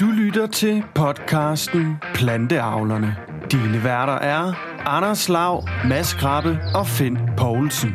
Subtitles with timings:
[0.00, 3.16] Du lytter til podcasten Planteavlerne.
[3.52, 4.52] Dine værter er
[4.86, 7.90] Anders Lav, Mads Krabbe og Finn Poulsen.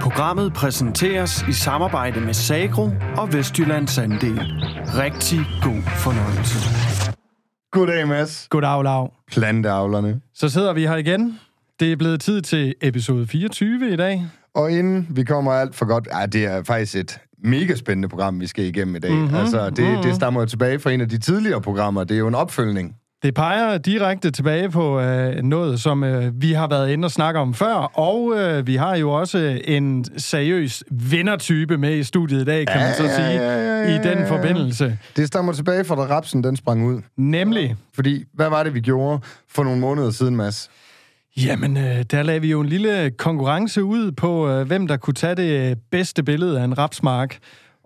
[0.00, 4.40] Programmet præsenteres i samarbejde med Sagro og Vestjyllands Andel.
[4.86, 6.58] Rigtig god fornøjelse.
[7.70, 8.46] Goddag, Mads.
[8.50, 9.12] Goddag, Lav.
[9.32, 10.20] Planteavlerne.
[10.34, 11.40] Så sidder vi her igen.
[11.80, 14.26] Det er blevet tid til episode 24 i dag.
[14.54, 16.08] Og inden vi kommer alt for godt...
[16.20, 19.10] Ja, det er faktisk et mega spændende program, vi skal igennem i dag.
[19.12, 19.20] Mhm.
[19.20, 19.36] Mm-hmm.
[19.36, 19.86] Altså, det, Mhm.
[19.88, 20.02] mm-hmm.
[20.02, 22.04] det stammer jo tilbage fra en af de tidligere programmer.
[22.04, 22.94] Det er jo en opfølgning.
[23.22, 27.40] Det peger direkte tilbage på øh, noget, som øh, vi har været inde og snakke
[27.40, 32.44] om før, og øh, vi har jo også en seriøs vindertype med i studiet i
[32.44, 34.30] dag, kan man så Ja, ja, sige, ja, ja, ja, i den ja.
[34.36, 34.98] forbindelse.
[35.16, 37.00] Det stammer tilbage fra, da rapsen den sprang ud.
[37.16, 40.70] Nemlig, Fordi, hvad var det, vi gjorde for nogle måneder siden, Mads?
[41.36, 45.14] Jamen, øh, der lavede vi jo en lille konkurrence ud på, øh, hvem der kunne
[45.14, 47.38] tage det bedste billede af en rapsmark.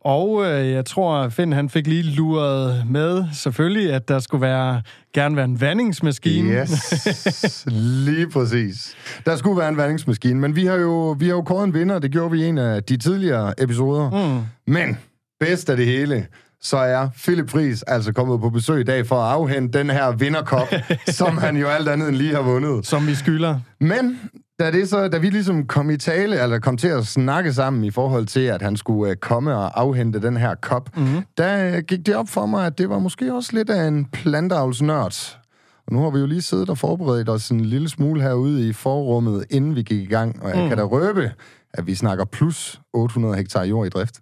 [0.06, 4.82] Og øh, jeg tror, Finn han fik lige luret med, selvfølgelig, at der skulle være,
[5.14, 6.52] gerne være en vandingsmaskine.
[6.52, 7.66] Yes,
[8.06, 8.94] lige præcis.
[9.26, 11.98] Der skulle være en vandingsmaskine, men vi har jo, vi har jo kåret en vinder.
[11.98, 14.10] Det gjorde vi i en af de tidligere episoder.
[14.10, 14.72] Mm.
[14.72, 14.98] Men
[15.40, 16.26] bedst af det hele,
[16.60, 20.12] så er Philip Friis altså kommet på besøg i dag for at afhente den her
[20.12, 20.68] vinderkop,
[21.18, 22.86] som han jo alt andet end lige har vundet.
[22.86, 23.60] Som vi skylder.
[23.80, 24.20] Men
[24.58, 27.84] da, det så, da vi ligesom kom i tale, eller kom til at snakke sammen
[27.84, 31.22] i forhold til, at han skulle uh, komme og afhente den her kop, mm-hmm.
[31.38, 34.04] der uh, gik det op for mig, at det var måske også lidt af en
[34.04, 35.38] plantavlsnørd.
[35.86, 38.72] Og nu har vi jo lige siddet og forberedt os en lille smule herude i
[38.72, 40.42] forrummet, inden vi gik i gang.
[40.42, 40.68] Og jeg mm.
[40.68, 41.32] kan da røbe,
[41.74, 44.20] at vi snakker plus 800 hektar jord i drift.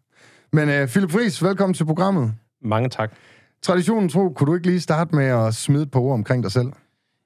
[0.54, 2.34] Men uh, Philip Friis, velkommen til programmet.
[2.62, 3.12] Mange tak.
[3.62, 6.52] Traditionen tro, kunne du ikke lige starte med at smide et par ord omkring dig
[6.52, 6.66] selv?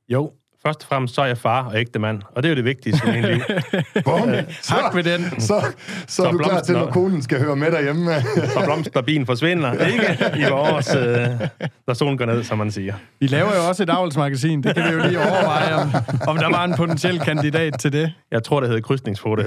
[0.08, 0.30] Jo,
[0.66, 2.64] først og fremmest så er jeg far og ægte mand, og det er jo det
[2.64, 3.40] vigtigste i min liv.
[4.04, 4.30] Bum!
[4.62, 5.40] Tak med den.
[5.40, 5.66] Så, så,
[6.06, 8.10] så er du klar til, når konen skal høre med derhjemme.
[8.54, 10.38] Så blomsterbien forsvinder, ikke?
[10.38, 11.48] I vores, øh,
[11.86, 12.94] når solen går ned, som man siger.
[13.20, 14.62] Vi laver jo også et avlsmagasin.
[14.62, 15.90] Det kan vi jo lige overveje, om,
[16.28, 18.12] om der var en potentiel kandidat til det.
[18.30, 19.42] Jeg tror, det hedder krydsningsfoto.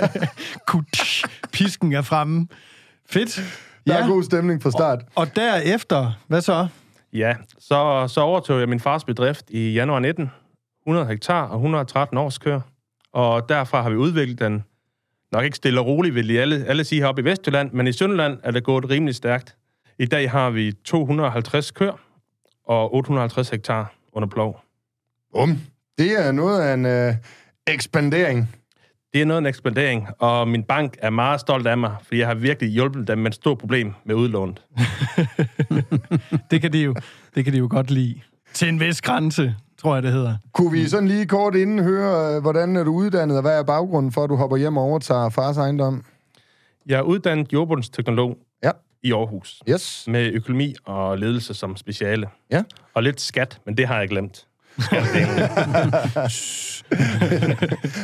[0.68, 2.46] Kutsch, pisken er fremme.
[3.12, 3.40] Fedt.
[3.86, 5.04] Der er god stemning fra start.
[5.14, 6.66] Og derefter, hvad så?
[7.12, 10.30] Ja, så, så overtog jeg min fars bedrift i januar 19.
[10.86, 12.60] 100 hektar og 113 års kør.
[13.12, 14.64] Og derfra har vi udviklet den,
[15.32, 18.38] nok ikke stille og roligt, vil alle, alle sige heroppe i Vestjylland, men i Sønderland
[18.42, 19.56] er det gået rimelig stærkt.
[19.98, 21.92] I dag har vi 250 kør
[22.66, 24.60] og 850 hektar under plov.
[25.32, 25.58] Bum.
[25.98, 27.14] Det er noget af en øh,
[27.66, 28.61] ekspandering.
[29.12, 32.18] Det er noget af en ekspandering, og min bank er meget stolt af mig, fordi
[32.18, 34.62] jeg har virkelig hjulpet dem med et stort problem med udlånet.
[36.50, 36.94] Det kan de jo,
[37.34, 38.20] det kan de jo godt lide.
[38.52, 40.36] Til en vis grænse, tror jeg, det hedder.
[40.52, 43.62] Kunne vi sådan lige kort inden høre, øh, hvordan er du uddannet, og hvad er
[43.62, 46.04] baggrunden for, at du hopper hjem og overtager fars ejendom?
[46.86, 48.70] Jeg er uddannet jordbundsteknolog Ja.
[49.02, 50.04] i Aarhus, Yes.
[50.08, 52.26] med økonomi og ledelse som speciale.
[52.50, 52.62] Ja.
[52.94, 54.46] Og lidt skat, men det har jeg glemt.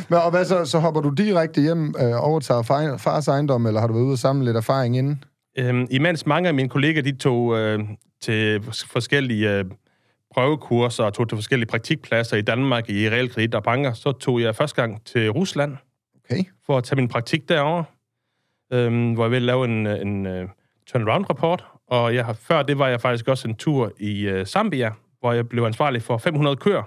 [0.09, 3.65] Men, og hvad så, så hopper du direkte hjem og øh, overtager far, fars ejendom,
[3.65, 5.23] eller har du været ude og samle lidt erfaring inden?
[5.57, 7.79] øhm, imens mange af mine kolleger, de tog øh,
[8.21, 9.65] til forskellige øh,
[10.33, 14.55] prøvekurser og tog til forskellige praktikpladser i Danmark i realkredit og banker, så tog jeg
[14.55, 15.77] første gang til Rusland
[16.31, 16.43] Okay.
[16.65, 17.83] for at tage min praktik derovre,
[18.73, 20.49] øhm, hvor jeg ville lave en, en uh,
[20.87, 21.65] turnaround-rapport.
[21.87, 25.33] Og jeg har, før det var jeg faktisk også en tur i uh, Zambia, hvor
[25.33, 26.83] jeg blev ansvarlig for 500 køer,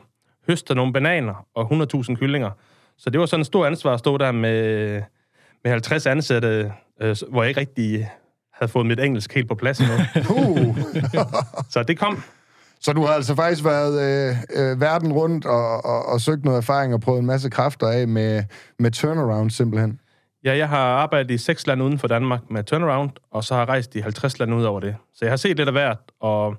[0.47, 2.50] høste nogle bananer og 100.000 kyllinger.
[2.98, 4.93] Så det var sådan en stor ansvar at stå der med,
[5.65, 6.72] med 50 ansatte,
[7.03, 8.10] øh, hvor jeg ikke rigtig
[8.53, 9.97] havde fået mit engelsk helt på plads endnu.
[10.25, 10.78] Puh.
[11.72, 12.22] Så det kom.
[12.81, 16.59] Så du har altså faktisk været øh, øh, verden rundt og, og, og søgt noget
[16.59, 18.44] erfaring og prøvet en masse kræfter af med,
[18.78, 20.00] med turnaround simpelthen.
[20.44, 23.60] Ja, jeg har arbejdet i seks lande uden for Danmark med turnaround, og så har
[23.60, 24.97] jeg rejst i 50 lande ud over det.
[25.15, 26.56] Så jeg har set lidt af hvert, og,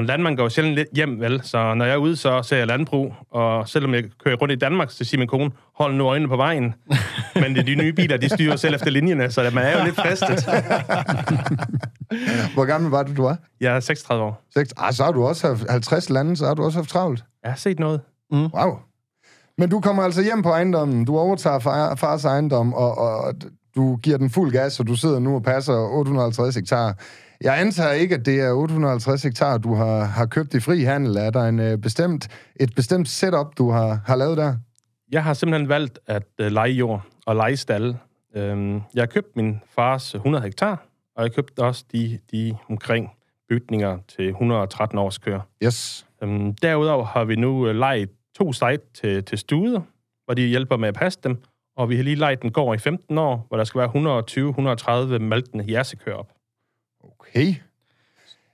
[0.00, 1.40] og en landmand går jo sjældent lidt hjem, vel?
[1.44, 4.56] Så når jeg er ude, så ser jeg landbrug, og selvom jeg kører rundt i
[4.56, 6.74] Danmark, så siger min kone, hold nu øjnene på vejen.
[7.42, 9.96] Men de, de nye biler, de styrer selv efter linjerne, så man er jo lidt
[9.96, 10.44] fristet.
[12.54, 13.38] Hvor gammel var du, du var?
[13.60, 14.42] Jeg er 36 år.
[14.54, 14.72] Seks.
[14.76, 17.24] Ah, så har du også haft 50 lande, så har du også haft travlt.
[17.42, 18.00] Jeg har set noget.
[18.32, 18.78] Wow.
[19.58, 23.34] Men du kommer altså hjem på ejendommen, du overtager far, fars ejendom, og, og
[23.76, 26.94] du giver den fuld gas, og du sidder nu og passer 850 hektar.
[27.42, 31.16] Jeg antager ikke, at det er 850 hektar, du har, har købt i fri handel.
[31.16, 32.28] Er der en, øh, bestemt,
[32.60, 34.56] et bestemt setup, du har, har lavet der?
[35.12, 37.98] Jeg har simpelthen valgt at øh, lege jord og lege stalle.
[38.36, 43.10] Øhm, jeg har købt min fars 100 hektar, og jeg købte også de, de omkring
[43.48, 45.40] bygninger til 113 års kør.
[45.64, 46.06] Yes.
[46.22, 48.08] Øhm, derudover har vi nu øh, lejet
[48.38, 49.80] to site til, til studer,
[50.24, 51.42] hvor de hjælper med at passe dem,
[51.76, 55.18] og vi har lige lejet en gård i 15 år, hvor der skal være 120-130
[55.18, 56.28] maltende jersekør op.
[57.20, 57.54] Okay.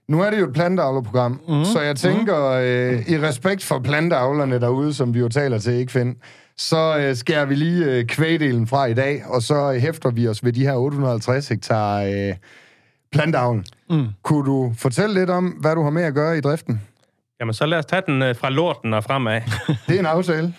[0.09, 1.65] Nu er det jo et planteavlerprogram, mm.
[1.65, 5.93] så jeg tænker, øh, i respekt for planteavlerne derude, som vi jo taler til ikke
[5.93, 6.19] finde,
[6.57, 10.29] så øh, skærer vi lige øh, kvægdelen fra i dag, og så øh, hæfter vi
[10.29, 12.35] os ved de her 850 hektar øh,
[13.13, 13.65] planteavlen.
[13.91, 14.07] Mm.
[14.23, 16.81] Kunne du fortælle lidt om, hvad du har med at gøre i driften?
[17.41, 19.41] Jamen, så lad os tage den øh, fra lorten og fremad.
[19.89, 20.55] Det er en aftale.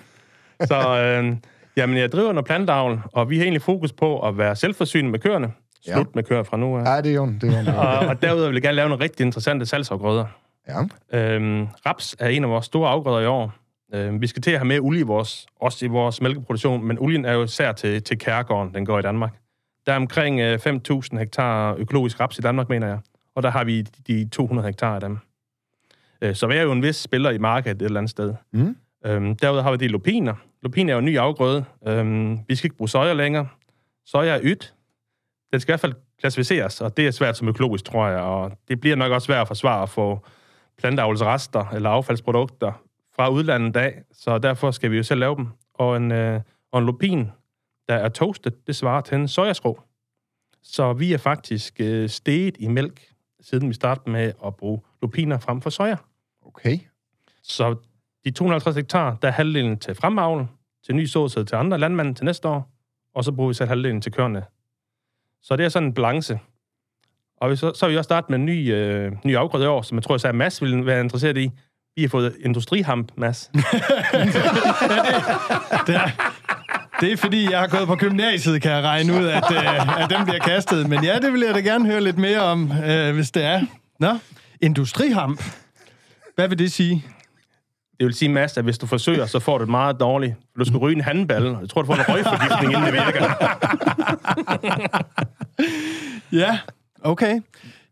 [0.62, 1.36] Så øh,
[1.78, 5.20] jamen, jeg driver noget plantavl, og vi har egentlig fokus på at være selvforsynende med
[5.20, 5.52] køerne.
[5.86, 6.04] Slut Ja.
[6.16, 6.84] med køer fra nu af.
[6.96, 7.80] Ja, det er jo det er jo.
[7.80, 10.26] Og, og derudover vil jeg gerne lave nogle rigtig interessante salgsafgrøder.
[10.68, 10.84] Ja.
[11.20, 13.54] Øhm, raps er en af vores store afgrøder i år.
[13.94, 17.00] Øhm, vi skal til at have mere olie i vores, også i vores mælkeproduktion, men
[17.00, 19.34] olien er jo især til, til kærgården, den går i Danmark.
[19.86, 23.00] Der er omkring øh, 5.000 hektar økologisk raps i Danmark, mener jeg.
[23.36, 25.18] Og der har vi de 200 hektar af dem.
[26.22, 28.34] Øh, så vi er jo en vis spiller i markedet et eller andet sted.
[28.54, 28.76] Mm.
[29.06, 30.34] Øhm, derudover har vi de lupiner.
[30.64, 31.66] Lupin er jo en ny afgrøde.
[31.88, 33.48] Øhm, vi skal ikke bruge soja længere.
[34.06, 34.74] Soja er ydt.
[35.52, 38.20] Den skal i hvert fald klassificeres, og det er svært som økologisk, tror jeg.
[38.20, 40.26] Og det bliver nok også svært at forsvare at få
[40.78, 42.84] planteavlsrester eller affaldsprodukter
[43.16, 45.48] fra udlandet af, så derfor skal vi jo selv lave dem.
[45.74, 46.42] Og en, øh,
[46.72, 47.32] og en lupin,
[47.88, 49.82] der er toastet, det svarer til en sojaskrå.
[50.64, 55.40] Så vi er faktisk øh, steget i mælk, siden vi startede med at bruge lupiner
[55.40, 55.96] frem for soja.
[56.46, 56.80] Okay.
[57.44, 57.76] Så
[58.26, 60.48] de 250 hektar, der er halvdelen til fremavl,
[60.86, 62.72] til ny såsæd til andre landmænd til næste år,
[63.14, 64.46] og så bruger vi selv halvdelen til køerne.
[65.48, 66.40] Så det er sådan en balance.
[67.42, 69.68] Og vi så, så har vi også startet med en ny, øh, ny afgrøde i
[69.68, 71.52] år, som jeg tror, at Mads vil være interesseret i.
[71.96, 73.50] Vi har fået industrihamp, Mads.
[75.88, 76.10] Det er,
[77.02, 80.10] det er fordi, jeg har gået på gymnasiet, kan jeg regne ud, at, øh, at
[80.10, 80.90] dem bliver kastet.
[80.90, 83.62] Men ja, det vil jeg da gerne høre lidt mere om, øh, hvis det er.
[84.00, 84.18] Nå,
[84.62, 85.44] industrihamp.
[86.36, 87.06] Hvad vil det sige?
[88.00, 90.36] Det vil sige, Mads, at hvis du forsøger, så får du det meget dårligt.
[90.60, 93.34] Du skal ryge en handball, og jeg tror, du får en røgforgiftning, inden det virker.
[96.32, 96.58] Ja,
[97.04, 97.40] okay.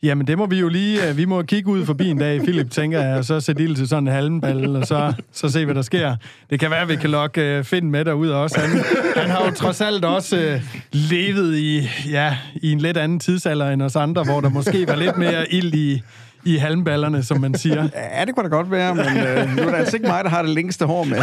[0.04, 1.10] Jamen, det må vi jo lige...
[1.10, 3.76] øh, Vi må kigge ud forbi en dag, Philip, tænker jeg, og så sætte ild
[3.76, 6.16] til sådan en halmball, og så, så se, hvad der sker.
[6.50, 8.60] Det kan være, at vi kan lokke øh, Finn med derud også.
[8.60, 8.70] Han,
[9.16, 13.70] han har jo trods alt også øh, levet i, ja, i en lidt anden tidsalder
[13.70, 16.02] end os andre, hvor der måske var lidt mere ild i,
[16.46, 17.88] i halmballerne, som man siger.
[18.20, 20.30] Ja, det kunne da godt være, men øh, nu er det altså ikke mig, der
[20.30, 21.18] har det længste hår med.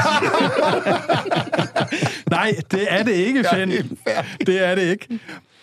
[2.31, 3.71] Nej, det er det ikke, Finn.
[4.47, 5.07] Det er det ikke.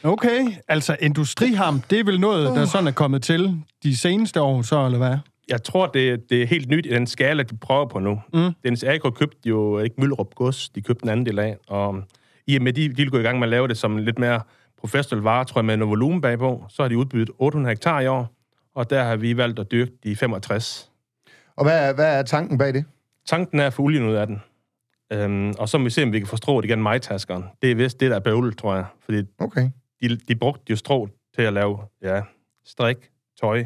[0.04, 4.62] Okay, altså industriham, det er vel noget, der sådan er kommet til de seneste år,
[4.62, 5.18] så, eller hvad?
[5.50, 8.22] Jeg tror, det, det er helt nyt i den skala, de prøver på nu.
[8.34, 8.52] Mm.
[8.64, 12.04] Dens Agro købte jo ikke Møllerup Gods, de købte en anden del af, og
[12.48, 14.20] i og med, de, de vil gå i gang med at lave det som lidt
[14.20, 14.42] mere
[14.80, 18.08] professionel vare, tror jeg, med noget volumen bagpå, så har de udbydet 800 hektar i
[18.08, 18.34] år,
[18.76, 20.92] og der har vi valgt at dyrke de 65.
[21.56, 22.86] Og hvad er, hvad er tanken bag det?
[23.28, 24.42] Tanken er at få olien ud af den.
[25.14, 27.44] Øhm, og så må vi se, om vi kan få strået igen majtaskeren.
[27.62, 28.86] Det er vist det, der er bøvlet, tror jeg.
[29.06, 29.70] Fordi Okay.
[30.02, 32.22] De, de brugte jo strå til at lave ja,
[32.66, 32.98] strik,
[33.42, 33.66] tøj,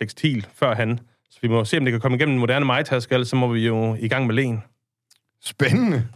[0.00, 1.00] tekstil førhen.
[1.30, 3.48] Så vi må se, om det kan komme igennem en moderne majtaske, ellers så må
[3.52, 4.62] vi jo i gang med len.
[5.42, 6.08] Spændende.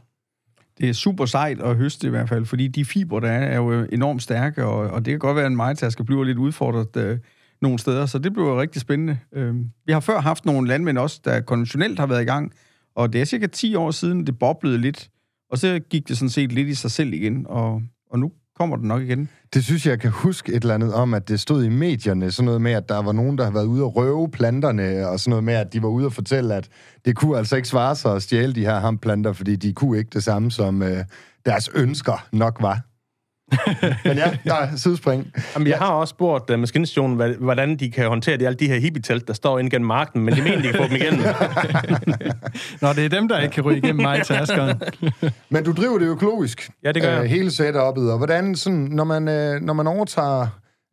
[0.79, 3.57] Det er super sejt at høste i hvert fald, fordi de fibre, der er, er
[3.57, 6.97] jo enormt stærke, og, og det kan godt være, at en majtaske bliver lidt udfordret
[6.97, 7.19] øh,
[7.63, 9.19] nogle steder, så det bliver rigtig spændende.
[9.33, 9.55] Øh,
[9.87, 12.53] vi har før haft nogle landmænd også, der konventionelt har været i gang,
[12.95, 15.11] og det er cirka 10 år siden, det boblede lidt,
[15.51, 18.77] og så gik det sådan set lidt i sig selv igen, og, og nu kommer
[18.77, 19.29] den nok igen.
[19.55, 22.31] Det synes jeg, jeg kan huske et eller andet om, at det stod i medierne,
[22.31, 25.21] sådan noget med, at der var nogen, der havde været ude og røve planterne, og
[25.21, 26.69] sådan noget med, at de var ude og fortælle, at
[27.05, 30.11] det kunne altså ikke svare sig at stjæle de her hamplanter, fordi de kunne ikke
[30.15, 31.05] det samme, som øh,
[31.47, 32.81] deres ønsker nok var.
[34.05, 35.33] Men ja, der er sidespring.
[35.55, 38.79] Jamen, jeg har også spurgt uh, maskinstationen, hvordan de kan håndtere de, alle de her
[38.79, 41.21] hippietelt, der står inde gennem marken, men de mener, de kan få dem igennem.
[42.83, 44.83] Nå, det er dem, der ikke kan ryge igennem majtaskeren.
[45.51, 46.71] Men du driver det økologisk.
[46.85, 47.23] Ja, det gør jeg.
[47.23, 48.11] Øh, hele setup'et.
[48.11, 50.47] Og hvordan, sådan, når man, øh, når man overtager,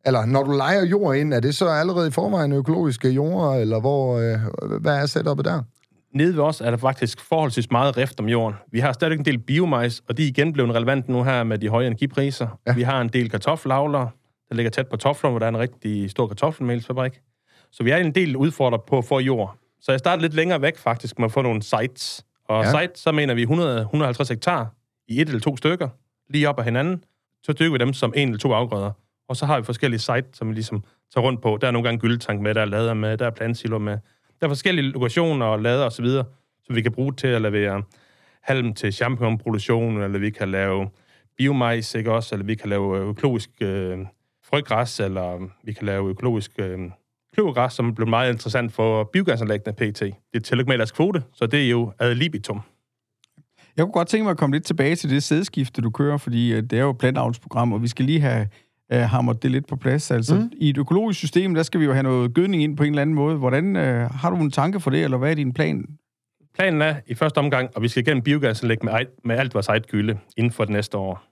[0.06, 3.80] eller når du leger jord ind, er det så allerede i forvejen økologiske jorder, eller
[3.80, 4.38] hvor, øh,
[4.80, 5.62] hvad er setup'et der?
[6.14, 8.56] Nede ved os er der faktisk forholdsvis meget rift om jorden.
[8.72, 11.58] Vi har stadig en del biomajs, og de er igen blevet relevant nu her med
[11.58, 12.58] de høje energipriser.
[12.66, 12.74] Ja.
[12.74, 14.10] Vi har en del kartoffelavlere,
[14.48, 17.20] der ligger tæt på Toflund, hvor der er en rigtig stor kartoffelmælsfabrik.
[17.70, 19.56] Så vi er en del udfordret på at få jord.
[19.80, 22.24] Så jeg startede lidt længere væk faktisk med at få nogle sites.
[22.48, 22.68] Og Ja.
[22.78, 22.80] ja.
[22.80, 24.74] site, så mener vi 100-150 hektar
[25.08, 25.88] i et eller to stykker,
[26.30, 27.04] lige op ad hinanden.
[27.42, 28.90] Så dyrker vi dem som en eller to afgrøder.
[29.28, 31.58] Og så har vi forskellige sites, som vi ligesom tager rundt på.
[31.60, 33.98] Der er nogle gange gyldetank med, der er lader med, der er plantsilo med.
[34.42, 36.06] Der er forskellige lokationer og lader osv.,
[36.64, 37.82] som vi kan bruge til at levere
[38.40, 40.88] halm til champignonproduktion, eller vi kan lave
[41.38, 42.34] biomajs, ikke også?
[42.34, 43.98] Eller vi kan lave øh, økologisk øh,
[44.44, 46.78] frøgræs, eller vi kan lave økologisk øh,
[47.34, 50.00] kløvergræs, som blev meget interessant for biogasanlæggene PT.
[50.00, 52.60] Det er tillykke med deres kvote, så det er jo ad libitum.
[53.76, 56.52] Jeg kunne godt tænke mig at komme lidt tilbage til det sædskifte, du kører, fordi
[56.52, 58.48] øh, det er jo et plantavlsprogram, og vi skal lige have
[58.92, 60.10] øh, hamret det lidt på plads.
[60.10, 60.52] Altså, mm.
[60.56, 63.02] i et økologisk system, der skal vi jo have noget gødning ind på en eller
[63.02, 63.36] anden måde.
[63.36, 65.86] Hvordan øh, har du en tanke for det, eller hvad er din plan?
[66.54, 68.92] Planen er i første omgang, at vi skal igennem biogasanlæg med,
[69.24, 71.22] med alt vores eget gylde inden for det næste år.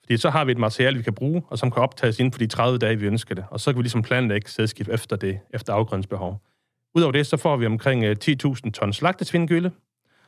[0.00, 2.38] Fordi så har vi et materiale, vi kan bruge, og som kan optages inden for
[2.38, 3.44] de 30 dage, vi ønsker det.
[3.50, 6.42] Og så kan vi ligesom planlægge sædskift efter det, efter afgrønsbehov.
[6.94, 9.70] Udover det, så får vi omkring øh, 10.000 ton slagtesvindgylde,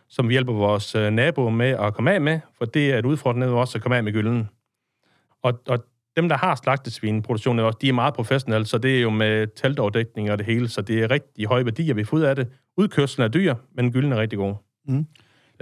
[0.09, 3.05] som vi hjælper vores øh, naboer med at komme af med, for det er et
[3.05, 4.49] udfordrende også at komme af med gylden.
[5.43, 5.85] Og, og
[6.17, 9.47] dem, der har slagtesvinproduktion, er også, de er meget professionelle, så det er jo med
[9.47, 12.49] teltoverdækning og det hele, så det er rigtig høje værdier, vi får ud af det.
[12.77, 14.55] Udkørslen er dyr, men gylden er rigtig god.
[14.89, 15.07] Mm.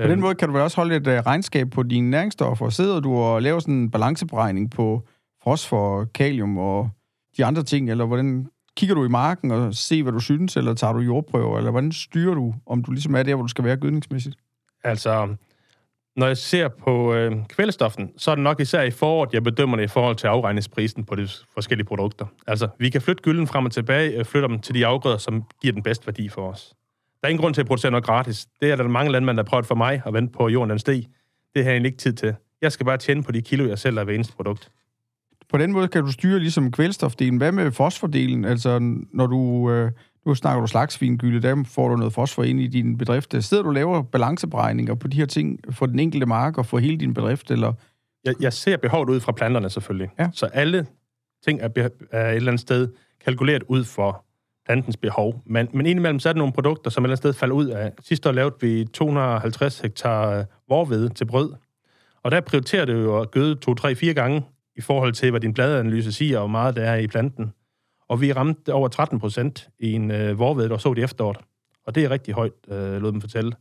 [0.02, 2.68] På den måde kan du vel også holde et uh, regnskab på dine næringsstoffer.
[2.68, 5.06] Sidder du og laver sådan en balanceberegning på
[5.44, 6.90] fosfor, kalium og
[7.36, 10.74] de andre ting, eller hvordan kigger du i marken og ser, hvad du synes, eller
[10.74, 13.64] tager du jordprøver, eller hvordan styrer du, om du ligesom er der, hvor du skal
[13.64, 14.36] være gødningsmæssigt?
[14.84, 15.36] Altså,
[16.16, 19.76] når jeg ser på øh, kvælstoffen, så er det nok især i foråret, jeg bedømmer
[19.76, 22.26] det i forhold til afregningsprisen på de forskellige produkter.
[22.46, 25.44] Altså, vi kan flytte gylden frem og tilbage, øh, flytte dem til de afgrøder, som
[25.62, 26.74] giver den bedste værdi for os.
[27.20, 28.46] Der er ingen grund til at producere noget gratis.
[28.60, 30.70] Det er der mange landmænd, der har prøvet for mig at vente på at jorden
[30.70, 31.04] den steg.
[31.54, 32.34] Det har jeg ikke tid til.
[32.62, 34.70] Jeg skal bare tjene på de kilo, jeg sælger ved eneste produkt.
[35.48, 37.36] På den måde kan du styre ligesom kvælstofdelen.
[37.36, 38.44] Hvad med fosfordelen?
[38.44, 38.78] Altså,
[39.12, 39.70] når du...
[39.70, 39.90] Øh,
[40.26, 43.44] nu snakker du slagsvingylde, der får du noget fosfor ind i din bedrift.
[43.44, 46.78] Sidder du og laver balanceberegninger på de her ting for den enkelte mark og for
[46.78, 47.72] hele din bedrift, eller...
[48.24, 50.10] Jeg, jeg ser behovet ud fra planterne selvfølgelig.
[50.18, 50.28] Ja.
[50.32, 50.86] Så alle
[51.44, 51.68] ting er,
[52.10, 52.88] er et eller andet sted
[53.24, 54.24] kalkuleret ud for
[54.66, 55.42] plantens behov.
[55.46, 57.66] Men, men indimellem så er der nogle produkter, som et eller andet sted falder ud
[57.66, 57.92] af.
[58.02, 61.52] Sidste år lavede vi 250 hektar vorved til brød.
[62.22, 64.42] Og der prioriterer det jo at gøde to, tre, fire gange
[64.76, 67.52] i forhold til, hvad din bladanalyse siger, og hvor meget der er i planten.
[68.10, 71.38] Og vi ramte over 13 procent i en øh, vorved, der så det efteråret.
[71.86, 73.52] Og det er rigtig højt, øh, lød dem fortælle.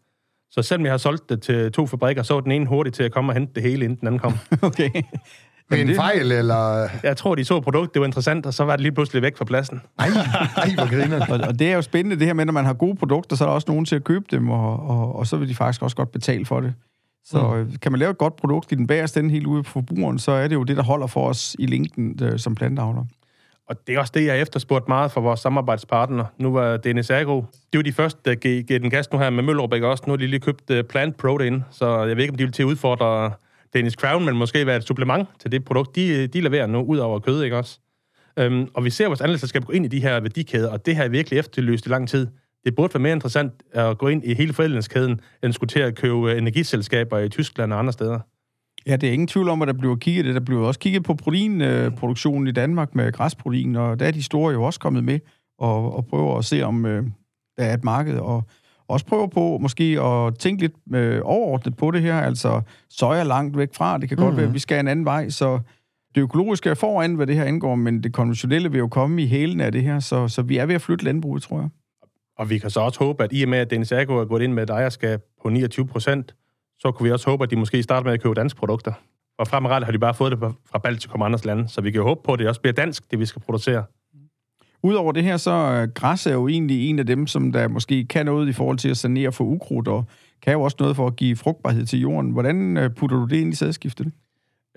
[0.51, 3.03] Så selvom jeg har solgt det til to fabrikker, så var den ene hurtig til
[3.03, 4.33] at komme og hente det hele, inden den anden kom.
[4.61, 4.89] Okay.
[5.69, 6.89] Med en fejl, eller...
[7.03, 9.37] Jeg tror, de så produktet, det var interessant, og så var det lige pludselig væk
[9.37, 9.81] fra pladsen.
[9.99, 10.07] Ej,
[10.57, 11.25] ej hvor griner.
[11.33, 13.43] Og, og det er jo spændende, det her med, når man har gode produkter, så
[13.43, 15.81] er der også nogen til at købe dem, og, og, og så vil de faktisk
[15.81, 16.73] også godt betale for det.
[17.25, 17.77] Så mm.
[17.81, 20.31] kan man lave et godt produkt i den bagerste ende helt ude på forbrugeren, så
[20.31, 23.05] er det jo det, der holder for os i linken øh, som planteavler.
[23.69, 26.25] Og det er også det, jeg har efterspurgt meget fra vores samarbejdspartner.
[26.37, 27.45] Nu var Dennis Agro.
[27.73, 30.03] Det var de første, der gav, gav den gas nu her med Møllerup, ikke også?
[30.07, 32.53] Nu har de lige købt øh, Plant Protein, så jeg ved ikke, om de vil
[32.53, 33.31] til at udfordre
[33.73, 36.81] Dennis Crown, men måske være et supplement til det produkt, de, øh, de leverer nu,
[36.81, 37.79] ud over kød, ikke også?
[38.41, 41.03] Um, og vi ser vores anlægsselskab gå ind i de her værdikæder, og det har
[41.03, 42.27] jeg virkelig efterlyst i lang tid.
[42.65, 45.95] Det burde være mere interessant at gå ind i hele forædlingskæden, end skulle til at
[45.95, 48.19] købe øh, energiselskaber i Tyskland og andre steder.
[48.87, 50.33] Ja, det er ingen tvivl om, at der bliver kigget det.
[50.33, 54.53] Der bliver også kigget på proteinproduktionen i Danmark med græsprotein, og der er de store
[54.53, 55.19] jo også kommet med
[55.59, 57.03] og, og prøver at se, om øh,
[57.57, 58.43] der er et marked, og
[58.87, 62.15] også prøver på måske at tænke lidt øh, overordnet på det her.
[62.15, 65.29] Altså, soja langt væk fra, det kan godt være, at vi skal en anden vej,
[65.29, 65.59] så
[66.15, 69.27] det økologiske er foran, hvad det her angår, men det konventionelle vil jo komme i
[69.27, 71.69] hælen af det her, så, så vi er ved at flytte landbruget, tror jeg.
[72.37, 74.41] Og vi kan så også håbe, at i og med, at Dennis Agro er gået
[74.41, 76.35] ind med et ejerskab på 29 procent,
[76.79, 78.93] så kunne vi også håbe, at de måske starter med at købe danske produkter.
[79.37, 80.39] Og fremadrettet har de bare fået det
[80.71, 82.73] fra Baltikum og andres lande, så vi kan jo håbe på, at det også bliver
[82.73, 83.83] dansk, det vi skal producere.
[84.83, 88.05] Udover det her, så er græs er jo egentlig en af dem, som der måske
[88.05, 90.05] kan noget i forhold til at sanere for ukrudt, og
[90.41, 92.31] kan jo også noget for at give frugtbarhed til jorden.
[92.31, 94.11] Hvordan øh, putter du det ind i sædskiftet?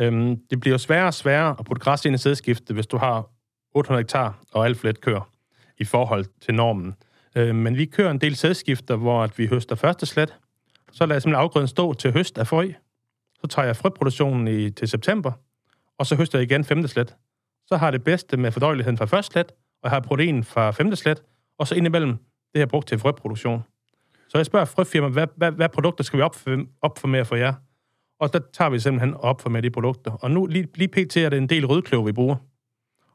[0.00, 2.96] Øhm, det bliver jo sværere og sværere at putte græs ind i sædskiftet, hvis du
[2.96, 3.30] har
[3.74, 5.28] 800 hektar og alt for let køer
[5.78, 6.94] i forhold til normen.
[7.36, 10.36] Øhm, men vi kører en del sædskifter, hvor at vi høster første slet.
[10.92, 12.72] Så lader jeg simpelthen afgrøden stå til høst af frø.
[13.40, 15.32] Så tager jeg frøproduktionen i, til september,
[15.98, 17.16] og så høster jeg igen femte slet.
[17.66, 20.70] Så har jeg det bedste med fordøjeligheden fra første slet, og jeg har protein fra
[20.70, 21.22] femte slet,
[21.58, 22.10] og så indimellem
[22.52, 23.62] det her brugt til frøproduktion.
[24.28, 27.54] Så jeg spørger frøfirma, hvad, hvad, hvad produkter skal vi opfor- opformere for jer?
[28.20, 30.10] Og der tager vi simpelthen op for med de produkter.
[30.10, 31.16] Og nu lige, lige pt.
[31.16, 32.36] er det en del rødkløv, vi bruger.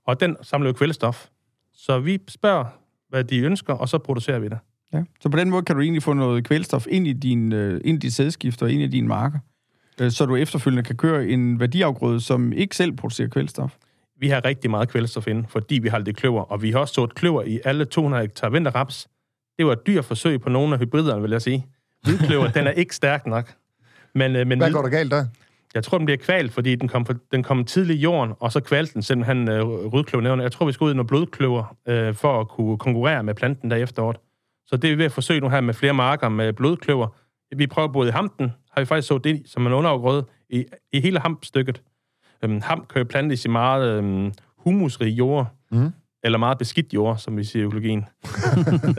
[0.06, 1.28] Og den samler jo kvælstof.
[1.74, 2.66] Så vi spørger,
[3.10, 4.60] hvad de ønsker, og så producerer vi det.
[4.94, 5.04] Ja.
[5.20, 8.04] Så på den måde kan du egentlig få noget kvælstof ind i din, øh, ind
[8.04, 9.40] i dit sædskift og ind i dine marker,
[10.02, 13.76] øh, så du efterfølgende kan køre en værdiafgrøde, som ikke selv producerer kvælstof.
[14.20, 16.42] Vi har rigtig meget kvælstof inde, fordi vi har det kløver.
[16.42, 19.08] Og vi har også sået kløver i alle 200 hektar vinterraps.
[19.58, 21.66] Det var et dyrt forsøg på nogle af hybriderne, vil jeg sige.
[22.04, 23.54] Hvidkløver, den er ikke stærk nok.
[24.16, 25.26] Men, øh, men Hvad går der galt der?
[25.74, 28.60] Jeg tror, den bliver kvalt, fordi den kom, den kom tidligt i jorden, og så
[28.60, 30.44] kvalte den simpelthen øh, rødkløvernævne.
[30.44, 33.72] Jeg tror, vi skal ud i noget blodkløver, øh, for at kunne konkurrere med planten
[33.72, 34.18] der efteråret.
[34.68, 37.08] Så det er vi ved at forsøge nu her med flere marker med blodkløver.
[37.56, 41.02] Vi prøver både i hampen, har vi faktisk så det som en underafgrøde, i, i
[41.02, 41.82] hele hampstykket.
[42.44, 45.90] Øhm, hamp kan jo plantes i meget øhm, humusrige jord, Mhm.
[46.24, 48.00] eller meget beskidt jord, som vi siger i økologien.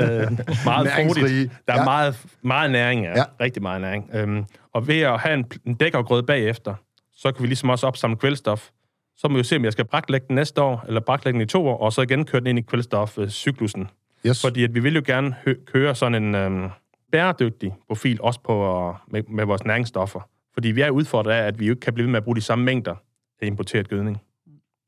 [0.03, 1.53] øh, meget frodigt.
[1.69, 1.85] Der er Ja.
[1.85, 3.09] meget, meget næring, ja.
[3.11, 3.17] Ja.
[3.19, 3.25] ja.
[3.41, 4.11] Rigtig meget næring.
[4.15, 4.45] Øhm,
[4.75, 6.75] og ved at have en, en dækafgrøde bagefter,
[7.13, 8.69] så kan vi ligesom også opsamle kvælstof,
[9.17, 11.43] så må vi jo se, om jeg skal braklægge den næste år, eller braklægge den
[11.45, 13.89] i to år, og så igen køre den ind i kvælstofcyklusen.
[14.27, 14.41] Yes.
[14.41, 16.69] Fordi at vi vil jo gerne hø- køre sådan en øhm,
[17.13, 20.21] bæredygtig profil, også på, øh, med, med vores næringsstoffer.
[20.55, 22.37] Fordi vi er udfordret af, at vi jo ikke kan blive ved med at bruge
[22.37, 22.95] de samme mængder
[23.43, 24.21] af importeret gødning.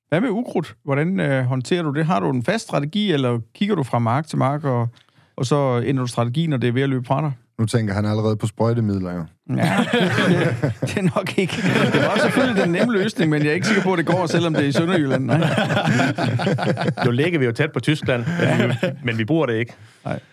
[0.09, 0.77] Hvad med ukrudt?
[0.85, 2.07] Hvordan øh, håndterer du det?
[2.07, 4.89] Har du en fast strategi, eller kigger du fra mark til mark, og,
[5.37, 7.33] og så ændrer du strategi, når det er ved at løbe fra dig?
[7.61, 9.25] Nu tænker han allerede på sprøjtemidler, jo.
[9.57, 10.03] Ja, det,
[10.89, 11.57] det er nok ikke.
[11.93, 14.27] Det var selvfølgelig den nemme løsning, men jeg er ikke sikker på, at det går,
[14.27, 15.25] selvom det er i Sønderjylland.
[15.25, 15.39] Nej.
[17.05, 18.25] Nu ligger vi jo tæt på Tyskland,
[18.59, 18.75] men, vi,
[19.05, 19.73] men vi bruger det ikke.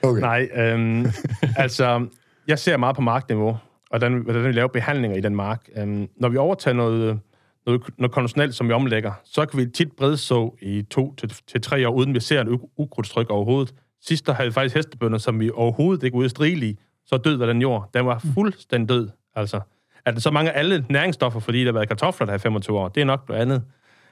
[0.03, 0.21] Okay.
[0.21, 1.05] Nej, øhm,
[1.63, 2.05] altså,
[2.47, 5.67] jeg ser meget på markniveau, og hvordan, hvordan vi laver behandlinger i den mark.
[5.77, 7.19] Øhm, når vi overtager noget,
[7.65, 11.61] noget, noget konventionelt, som vi omlægger, så kan vi tit bredså i to til, til
[11.61, 13.73] tre år, uden vi ser en u- ukrudtstryk overhovedet.
[14.01, 16.77] Sidst der havde vi faktisk hestebønder, som vi overhovedet ikke ude i,
[17.07, 17.89] så død var den jord.
[17.93, 19.59] Den var fuldstændig død, altså.
[20.05, 22.87] At der så mange alle næringsstoffer, fordi der har været kartofler, der har 25 år,
[22.87, 23.63] det er nok noget andet.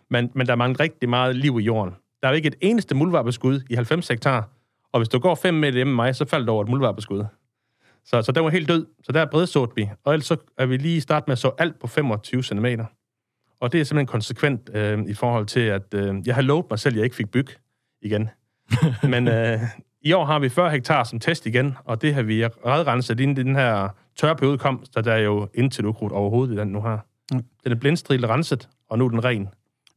[0.10, 1.94] Men, men der mangler rigtig meget liv i jorden.
[2.24, 4.50] Der er ikke et eneste muldvarpeskud i 90 hektar,
[4.92, 7.26] og hvis du går 5 meter hjemme med mig, så falder der over et muldvarpeskud.
[8.06, 9.90] Så, så den var helt død, så der bredsåt vi.
[10.04, 12.66] Og ellers så er vi lige i start med at så alt på 25 cm.
[13.60, 16.80] Og det er simpelthen konsekvent øh, i forhold til, at øh, jeg har lovet mig
[16.80, 17.48] selv, at jeg ikke fik byg
[18.02, 18.30] igen.
[19.14, 19.60] Men øh,
[20.06, 23.46] i år har vi 40 hektar som test igen, og det har vi redrenset inden
[23.46, 26.82] den her tørre periode kom, så der er jo indtil ukrudt overhovedet i den nu
[26.82, 26.98] her.
[27.32, 27.44] Mm.
[27.64, 29.50] Den er blindstrilet renset, og nu er den ren.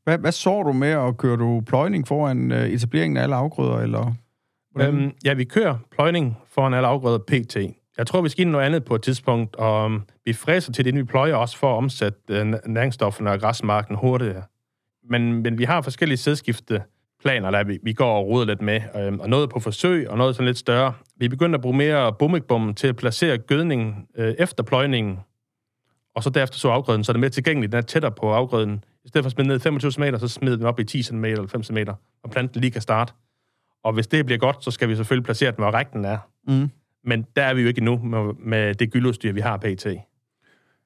[0.04, 3.78] Hvad, hvad så du med, og kører du pløjning foran øh, etableringen af alle afgrøder,
[3.78, 4.14] eller
[4.72, 4.94] hvordan?
[4.94, 7.56] Øhm, ja, vi kører pløjning foran alle afgrøder PT.
[7.98, 10.84] Jeg tror, vi skal ind noget andet på et tidspunkt, og um, vi fræser til
[10.84, 14.42] det, inden vi pløjer også for at omsætte uh, næringsstofferne og græsmarken hurtigere.
[15.10, 16.82] Men, men vi har forskellige sædskifte
[17.28, 20.18] planer, der vi, vi går og roder lidt med, øhm, og noget på forsøg, og
[20.18, 20.92] noget sådan lidt større.
[21.16, 25.18] Vi er begyndt at bruge mere bumikbom til at placere gødningen øh, efter pløjningen,
[26.14, 28.84] og så derefter så afgrøden, så er det mere tilgængeligt, den er tættere på afgrøden.
[29.04, 31.24] I stedet for at smide ned 25 cm, så smider den op i 10 cm
[31.24, 31.78] eller 5 cm,
[32.22, 33.12] og planten lige kan starte.
[33.84, 36.18] Og hvis det bliver godt, så skal vi selvfølgelig placere den, hvor rækken er.
[36.48, 36.70] Mm.
[37.04, 39.86] Men der er vi jo ikke endnu med, med det gyldudstyr, vi har pt.
[39.86, 39.96] Jeg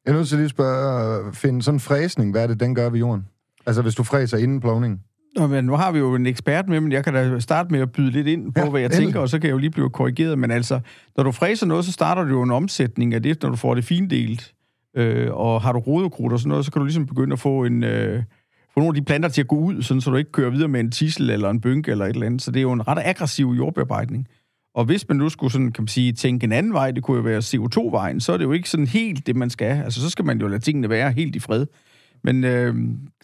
[0.07, 2.91] er nødt til lige at spørge, finde sådan en fræsning, hvad er det, den gør
[2.91, 3.29] ved jorden?
[3.67, 5.05] Altså, hvis du fræser inden plowning.
[5.37, 7.81] Nå, men nu har vi jo en ekspert med, men jeg kan da starte med
[7.81, 9.05] at byde lidt ind på, Ja, hvad jeg endelig.
[9.07, 10.39] tænker, og så kan jeg jo lige blive korrigeret.
[10.39, 10.81] Men altså,
[11.17, 13.75] når du fræser noget, så starter du jo en omsætning af det, når du får
[13.75, 14.53] det findelt.
[14.97, 17.65] Øh, og har du rodekrudt og sådan noget, så kan du ligesom begynde at få
[17.65, 17.85] en...
[17.85, 18.23] Øh,
[18.75, 20.69] få nogle af de planter til at gå ud, sådan, så du ikke kører videre
[20.69, 22.43] med en tissel eller en bynke eller et eller andet.
[22.43, 24.27] Så det er jo en ret aggressiv jordbearbejdning.
[24.75, 27.17] Og hvis man nu skulle sådan, kan man sige, tænke en anden vej, det kunne
[27.17, 29.83] jo være CO2-vejen, så er det jo ikke sådan helt det, man skal.
[29.85, 31.67] Altså, så skal man jo lade tingene være helt i fred.
[32.25, 32.75] Men øh,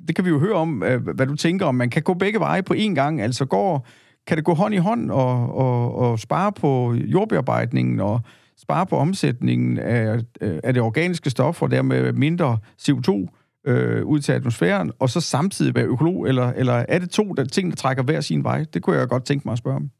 [0.08, 1.74] det kan vi jo høre om, øh, hvad du tænker om.
[1.74, 3.20] Man kan gå begge veje på én gang.
[3.20, 3.86] Altså, går,
[4.26, 8.20] kan det gå hånd i hånd og, og, og spare på jordbearbejdningen og
[8.58, 13.28] spare på omsætningen af, øh, af det organiske stof, og dermed mindre CO2
[13.66, 17.44] øh, ud til atmosfæren, og så samtidig være økolog, eller, eller er det to der,
[17.44, 18.64] ting, der trækker hver sin vej?
[18.74, 19.90] Det kunne jeg godt tænke mig at spørge om.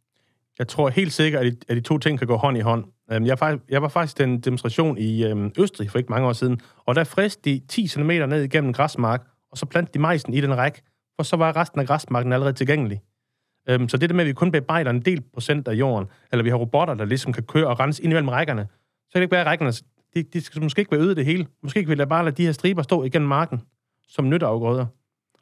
[0.59, 2.85] Jeg tror helt sikkert, at de, at de to ting kan gå hånd i hånd.
[3.13, 6.29] Øhm, jeg, faktisk, jeg var faktisk til en demonstration i øhm, Østrig for ikke mange
[6.29, 9.99] år siden, og der friste de 10 cm ned igennem græsmark, og så plantede de
[9.99, 10.83] majsen i den række,
[11.17, 13.01] for så var resten af græsmarken allerede tilgængelig.
[13.69, 16.43] Øhm, så det der med, at vi kun bearbejder en del procent af jorden, eller
[16.43, 18.67] vi har robotter, der ligesom kan køre og rense ind imellem rækkerne,
[19.09, 19.73] så kan det ikke være, at rækkerne,
[20.15, 21.47] de, de skal måske ikke være øde det hele.
[21.63, 23.63] Måske kan vi lade bare lade de her striber stå igennem marken,
[24.09, 24.87] som nytteafgrøder.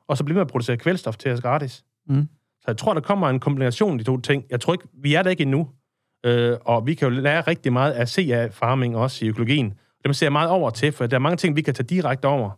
[0.08, 1.84] Og så bliver man at producere kvælstof til os gratis.
[2.06, 2.28] Mm.
[2.66, 4.44] Så jeg tror, der kommer en kombination af de to ting.
[4.50, 5.68] Jeg tror ikke, vi er der ikke endnu.
[6.26, 9.74] Øh, og vi kan jo lære rigtig meget af CA-farming også i økologien.
[10.04, 12.26] Dem ser jeg meget over til, for der er mange ting, vi kan tage direkte
[12.26, 12.50] over.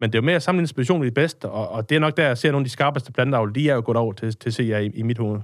[0.00, 2.00] Men det er jo mere at samle inspiration i det bedste, og, og det er
[2.00, 4.36] nok der, jeg ser nogle af de skarpeste planteavl, de er jo gået over til,
[4.36, 5.40] til CA i, i mit hoved.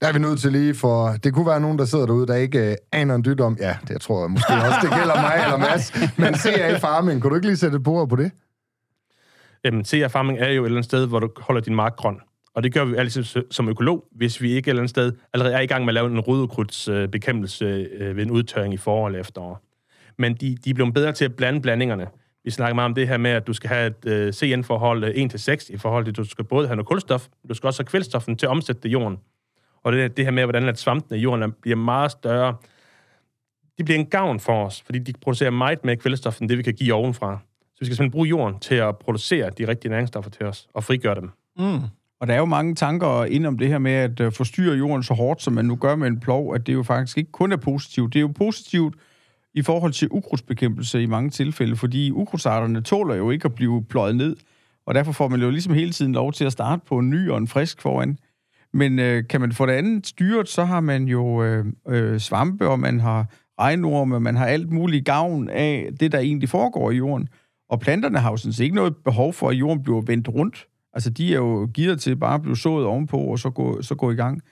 [0.00, 2.34] Der er vi nødt til lige, for det kunne være nogen, der sidder derude, der
[2.34, 5.42] ikke øh, aner en dyt om, ja, det tror jeg måske også, det gælder mig
[5.44, 8.32] eller Mads, men CA Farming, kunne du ikke lige sætte et bord på det?
[9.64, 12.20] Jamen, CA-farming er jo et eller andet sted, hvor du holder din mark grøn.
[12.54, 15.54] Og det gør vi altid som økolog, hvis vi ikke et eller andet sted allerede
[15.54, 19.06] er i gang med at lave en rødkrudtsbekæmpelse øh, øh, ved en udtørring i forår
[19.06, 19.62] eller efterår.
[20.18, 22.06] Men de, de er blevet bedre til at blande blandingerne.
[22.44, 25.70] Vi snakker meget om det her med, at du skal have et øh, CN-forhold 1-6
[25.70, 27.82] øh, i forhold til, at du skal både have noget kulstof, men du skal også
[27.82, 29.18] have kvælstoffen til at omsætte det i jorden.
[29.82, 32.56] Og det, det her med, hvordan at svampene i jorden bliver meget større,
[33.78, 36.62] de bliver en gavn for os, fordi de producerer meget mere kvælstof, end det vi
[36.62, 37.38] kan give ovenfra.
[37.60, 40.84] Så vi skal simpelthen bruge jorden til at producere de rigtige næringsstoffer til os, og
[40.84, 41.30] frigøre dem.
[41.58, 41.80] Mm.
[42.22, 45.02] Og der er jo mange tanker ind om det her med at øh, forstyrre jorden
[45.02, 47.52] så hårdt, som man nu gør med en plov, at det jo faktisk ikke kun
[47.52, 48.12] er positivt.
[48.12, 48.94] Det er jo positivt
[49.54, 54.16] i forhold til ukrudtsbekæmpelse i mange tilfælde, fordi ukrudtsarterne tåler jo ikke at blive pløjet
[54.16, 54.36] ned,
[54.86, 57.30] og derfor får man jo ligesom hele tiden lov til at starte på en ny
[57.30, 58.18] og en frisk foran.
[58.72, 62.68] Men øh, kan man få det andet styret, så har man jo øh, øh, svampe,
[62.68, 63.26] og man har
[63.60, 67.28] regnorme, man har alt muligt gavn af det, der egentlig foregår i jorden.
[67.70, 70.66] Og planterne har jo sådan set ikke noget behov for, at jorden bliver vendt rundt.
[70.94, 73.94] Altså, de er jo givet til bare at blive sået ovenpå, og så gå, så
[73.94, 74.42] gå i gang.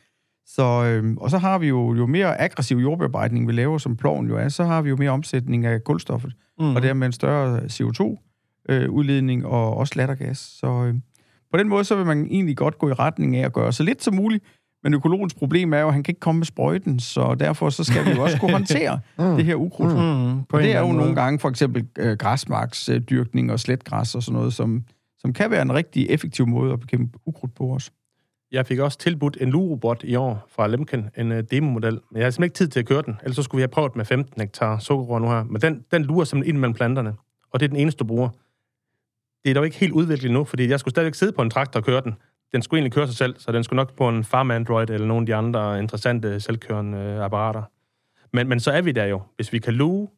[0.46, 4.28] Så, øh, og så har vi jo, jo mere aggressiv jordbearbejdning, vi laver, som ploven
[4.28, 6.76] jo er, så har vi jo mere omsætning af kulstoffet, mm.
[6.76, 10.38] og dermed en større CO2-udledning øh, og også lattergas.
[10.38, 10.94] Så øh,
[11.52, 13.82] på den måde, så vil man egentlig godt gå i retning af at gøre så
[13.82, 14.44] lidt som muligt,
[14.82, 17.84] men økologens problem er jo, at han kan ikke komme med sprøjten, så derfor så
[17.84, 19.36] skal vi jo også kunne håndtere mm.
[19.36, 19.94] det her ukrudt.
[19.94, 20.38] Mm.
[20.38, 24.52] Og det er jo nogle gange for eksempel øh, græsmarksdyrkning og sletgræs og sådan noget,
[24.52, 24.84] som,
[25.20, 27.92] som kan være en rigtig effektiv måde at bekæmpe ukrudt på os.
[28.52, 32.00] Jeg fik også tilbudt en lurobot i år fra Lemken, en uh, demomodel.
[32.10, 33.68] Men jeg har simpelthen ikke tid til at køre den, ellers så skulle vi have
[33.68, 35.44] prøvet med 15 hektar sukkerrør nu her.
[35.44, 37.14] Men den, den lurer simpelthen ind mellem planterne,
[37.50, 38.28] og det er den eneste, du bruger.
[39.44, 41.80] Det er dog ikke helt udviklet nu, fordi jeg skulle stadigvæk sidde på en traktor
[41.80, 42.14] og køre den.
[42.52, 45.06] Den skulle egentlig køre sig selv, så den skulle nok på en Farm Android eller
[45.06, 47.62] nogle af de andre interessante selvkørende øh, apparater.
[48.32, 49.22] Men, men så er vi der jo.
[49.36, 50.08] Hvis vi kan luge,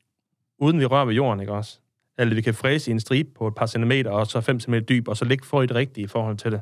[0.59, 1.79] uden vi rører ved jorden, ikke også?
[2.19, 4.75] Eller vi kan fræse i en stribe på et par centimeter, og så 5 cm
[4.75, 6.61] dyb, og så ligge for i det rigtige i forhold til det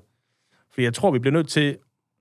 [0.75, 1.77] for jeg tror, vi bliver nødt til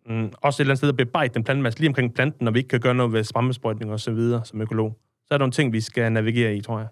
[0.06, 2.60] mm, også et eller andet sted at bebejde den plantemasse lige omkring planten, når vi
[2.60, 4.98] ikke kan gøre noget ved sprammesprøjtning og så videre som økolog.
[5.28, 6.88] Så er der nogle ting, vi skal navigere i, tror jeg.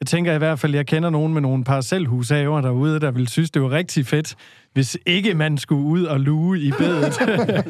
[0.00, 3.28] Jeg tænker i hvert fald, at jeg kender nogen med nogle parcelhushaver derude, der vil
[3.28, 4.34] synes, det var rigtig fedt,
[4.72, 7.14] hvis ikke man skulle ud og luge i bedet.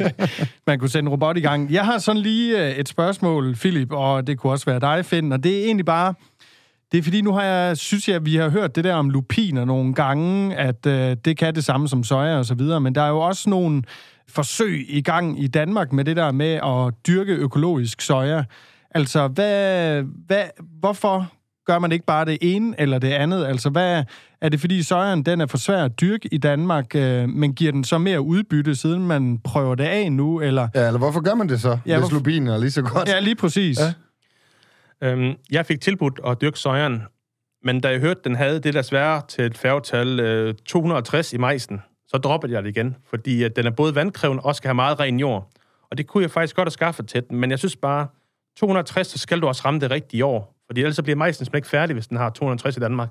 [0.66, 1.72] man kunne sende en robot i gang.
[1.72, 5.32] Jeg har sådan lige øh, et spørgsmål, Philip, og det kunne også være dig, Finn,
[5.32, 6.14] og det er egentlig bare,
[6.92, 9.10] det er fordi, nu har jeg, synes jeg, at vi har hørt det der om
[9.10, 12.94] lupiner nogle gange, at øh, det kan det samme som soja og så videre, men
[12.94, 13.82] der er jo også nogle
[14.28, 18.44] forsøg i gang i Danmark med det der med at dyrke økologisk soja.
[18.90, 20.44] Altså, hvad, hvad,
[20.80, 21.26] hvorfor
[21.66, 23.44] gør man ikke bare det ene eller det andet?
[23.44, 24.04] Altså, hvad,
[24.40, 27.72] er det fordi sojaen den er for svær at dyrke i Danmark, øh, men giver
[27.72, 30.40] den så mere udbytte, siden man prøver det af nu?
[30.40, 33.08] Eller, ja, eller hvorfor gør man det så, ja, hvis lupinen er lige så godt?
[33.08, 33.78] Ja, lige præcis.
[33.80, 33.92] Ja.
[35.02, 37.02] Øhm, jeg fik tilbudt at dyrke sojaen,
[37.64, 41.36] men da jeg hørte, den havde det der svære til et færgetal øh, 260 i
[41.36, 44.74] majsen, så droppede jeg det igen, fordi at den er både vandkrævende og skal have
[44.74, 45.50] meget ren jord.
[45.90, 48.06] Og det kunne jeg faktisk godt have skaffet til den, men jeg synes bare,
[48.56, 51.68] 260, så skal du også ramme det rigtige år, fordi ellers så bliver majsen ikke
[51.68, 53.08] færdig, hvis den har 260 i Danmark.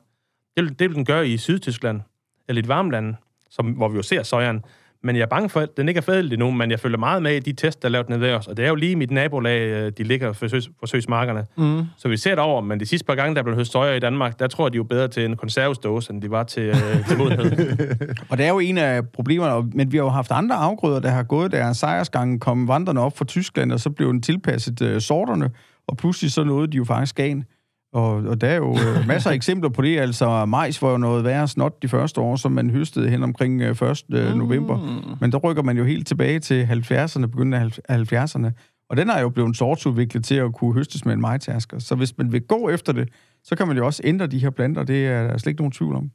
[0.57, 2.01] Det vil, det vil den gøre i Sydtyskland,
[2.47, 3.15] eller i et varmland,
[3.49, 4.63] som, hvor vi jo ser sojaen.
[5.03, 7.23] Men jeg er bange for, at den ikke er fadelig endnu, men jeg følger meget
[7.23, 8.47] med i de tests, der er lavet nede ved os.
[8.47, 11.45] Og det er jo lige mit nabolag, øh, de ligger forsøgs, forsøgsmarkerne.
[11.57, 11.85] Mm.
[11.97, 13.99] Så vi ser det over, men de sidste par gange, der blev høst soja i
[13.99, 17.07] Danmark, der tror jeg, de jo bedre til en konservesdåse, end de var til, øh,
[17.07, 17.51] til modenhed.
[18.29, 21.09] og det er jo en af problemerne, men vi har jo haft andre afgrøder, der
[21.09, 25.01] har gået der sejrsgangen kom vandrende op fra Tyskland, og så blev den tilpasset øh,
[25.01, 25.49] sorterne,
[25.87, 27.45] og pludselig så nåede de jo faktisk gagen.
[27.93, 29.99] Og, og der er jo øh, masser af eksempler på det.
[29.99, 33.61] Altså, majs var jo noget værre snot de første år, som man høstede hen omkring
[33.61, 34.03] øh, 1.
[34.13, 34.77] Øh, november.
[34.77, 35.17] Mm.
[35.21, 38.51] Men der rykker man jo helt tilbage til 70'erne, begyndende af 70'erne.
[38.89, 41.79] Og den er jo blevet sortsudviklet til at kunne høstes med en majtasker.
[41.79, 43.09] Så hvis man vil gå efter det,
[43.43, 44.83] så kan man jo også ændre de her planter.
[44.83, 46.11] Det er der slet ikke nogen tvivl om.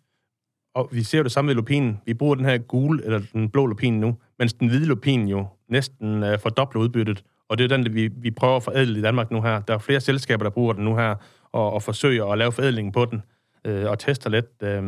[0.75, 1.99] Og vi ser jo det samme med lupinen.
[2.07, 5.47] Vi bruger den her gule, eller den blå lupin nu, mens den hvide lupin jo
[5.69, 7.25] næsten øh, fordobler udbyttet.
[7.49, 9.61] Og det er den, vi, vi prøver at forædle i Danmark nu her.
[9.61, 11.15] Der er flere selskaber, der bruger den nu her,
[11.57, 13.23] og, og forsøger at lave forædlingen på den,
[13.65, 14.47] øh, og tester lidt.
[14.63, 14.83] Øh,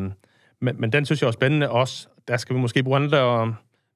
[0.60, 2.08] men, men den synes jeg er spændende også.
[2.28, 3.52] Der skal vi måske bruge andre øh,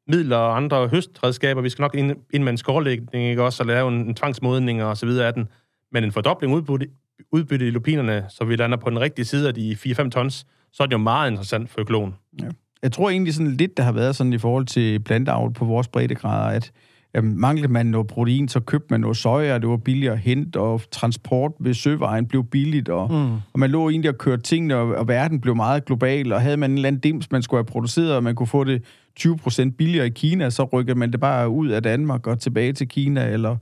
[0.08, 1.60] midler og andre høstredskaber.
[1.60, 4.84] Vi skal nok ind, ind med en skårlægning, ikke også, og lave en, en tvangsmodning
[4.84, 5.48] og så videre af den.
[5.92, 6.88] Men en fordobling udbytte,
[7.32, 10.82] udbytte i lupinerne, så vi lander på den rigtige side af de 4-5 tons, så
[10.82, 12.14] er det jo meget interessant for økologen.
[12.42, 12.48] Ja.
[12.82, 15.88] Jeg tror egentlig sådan lidt, der har været sådan i forhold til planteavl på vores
[15.88, 16.72] breddegrader, at
[17.14, 20.20] Jamen, manglede man noget protein, så købte man noget soja, og det var billigere at
[20.20, 23.32] hente, og transport ved søvejen blev billigt, og, mm.
[23.52, 26.56] og man lå egentlig og kørte tingene, og, og verden blev meget global, og havde
[26.56, 28.82] man en eller anden dims, man skulle have produceret, og man kunne få det
[29.20, 32.88] 20% billigere i Kina, så rykkede man det bare ud af Danmark og tilbage til
[32.88, 33.56] Kina, eller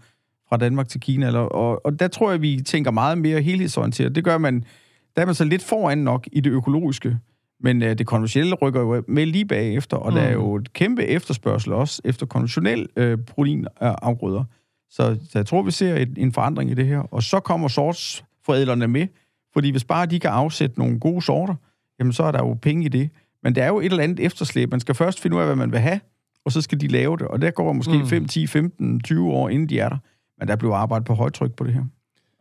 [0.51, 1.27] fra Danmark til Kina.
[1.27, 4.15] Eller, og, og der tror jeg, vi tænker meget mere helhedsorienteret.
[4.15, 4.65] Det gør man,
[5.17, 7.19] der er man så lidt foran nok i det økologiske.
[7.61, 10.16] Men øh, det konventionelle rykker jo med lige bagefter, og mm.
[10.16, 14.44] der er jo et kæmpe efterspørgsel også efter konventionel øh, proteinafgrøder.
[14.90, 16.99] Så, så jeg tror, vi ser et, en forandring i det her.
[16.99, 19.07] Og så kommer sortsforædlerne med,
[19.53, 21.55] fordi hvis bare de kan afsætte nogle gode sorter,
[21.99, 23.11] jamen så er der jo penge i det.
[23.42, 24.70] Men det er jo et eller andet efterslæb.
[24.70, 26.01] Man skal først finde ud af, hvad man vil have,
[26.44, 27.27] og så skal de lave det.
[27.27, 28.07] Og der går måske mm.
[28.07, 29.99] 5, 10, 15, 20 år, inden de er der.
[30.38, 31.85] Men der bliver arbejdet på højtryk på det her.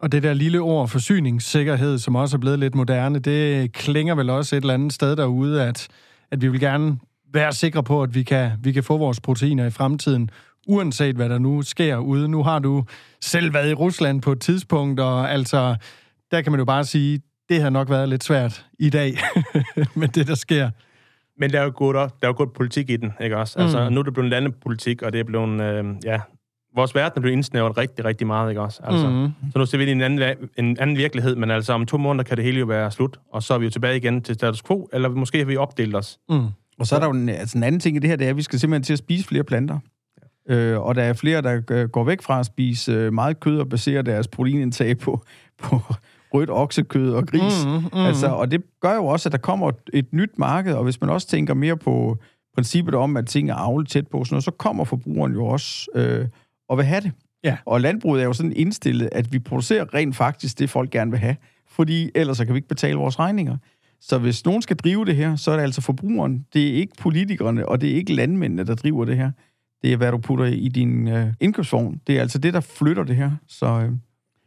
[0.01, 4.29] Og det der lille ord, forsyningssikkerhed, som også er blevet lidt moderne, det klinger vel
[4.29, 5.87] også et eller andet sted derude, at,
[6.31, 6.99] at vi vil gerne
[7.33, 10.29] være sikre på, at vi kan, vi kan få vores proteiner i fremtiden,
[10.67, 12.27] uanset hvad der nu sker ude.
[12.27, 12.83] Nu har du
[13.21, 15.75] selv været i Rusland på et tidspunkt, og altså,
[16.31, 19.17] der kan man jo bare sige, det har nok været lidt svært i dag
[19.95, 20.69] med det, der sker.
[21.37, 23.59] Men der er jo gået, der er jo gået politik i den, ikke også?
[23.59, 23.93] Altså, mm.
[23.93, 26.19] nu er det blevet landepolitik, og det er blevet, øh, ja,
[26.79, 28.81] vores verden er blevet indsnævret rigtig, rigtig meget, ikke også?
[28.83, 29.51] Altså, mm.
[29.51, 31.97] Så nu ser vi ind i en anden, en anden virkelighed, men altså om to
[31.97, 34.35] måneder kan det hele jo være slut, og så er vi jo tilbage igen til
[34.35, 36.19] status quo, eller måske har vi opdelt os.
[36.29, 36.45] Mm.
[36.79, 38.29] Og så er der jo en, altså en anden ting i det her, det er,
[38.29, 39.79] at vi skal simpelthen til at spise flere planter.
[40.49, 43.59] Øh, og der er flere, der øh, går væk fra at spise øh, meget kød
[43.59, 45.23] og baserer deres proteinindtag på,
[45.63, 45.81] på
[46.33, 47.65] rødt oksekød og gris.
[47.65, 47.89] Mm, mm.
[47.93, 51.09] Altså, og det gør jo også, at der kommer et nyt marked, og hvis man
[51.09, 52.17] også tænker mere på
[52.55, 55.87] princippet om, at ting er avlet tæt på, sådan noget, så kommer forbrugeren jo også
[55.95, 56.27] øh,
[56.69, 57.11] og vil have det.
[57.43, 57.57] Ja.
[57.65, 61.19] Og landbruget er jo sådan indstillet, at vi producerer rent faktisk det, folk gerne vil
[61.19, 61.35] have,
[61.67, 63.57] fordi ellers så kan vi ikke betale vores regninger.
[64.01, 66.45] Så hvis nogen skal drive det her, så er det altså forbrugeren.
[66.53, 69.31] Det er ikke politikerne, og det er ikke landmændene, der driver det her.
[69.81, 72.01] Det er, hvad du putter i din øh, indkøbsvogn.
[72.07, 73.31] Det er altså det, der flytter det her.
[73.47, 73.91] Så øh,